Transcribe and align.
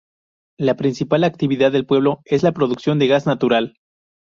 La 0.57 0.73
principal 0.77 1.23
actividad 1.23 1.71
del 1.71 1.85
pueblo 1.85 2.21
es 2.25 2.41
la 2.41 2.53
producción 2.53 2.97
de 2.97 3.05
gas 3.05 3.27
natural. 3.27 3.75